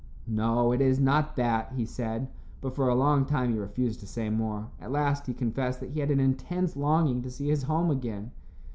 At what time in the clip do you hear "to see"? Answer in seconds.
7.21-7.49